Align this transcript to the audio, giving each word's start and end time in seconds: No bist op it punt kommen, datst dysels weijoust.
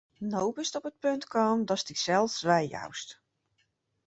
No 0.27 0.45
bist 0.59 0.77
op 0.79 0.87
it 0.89 0.95
punt 1.03 1.23
kommen, 1.33 1.65
datst 1.69 1.89
dysels 1.91 2.35
weijoust. 2.47 3.09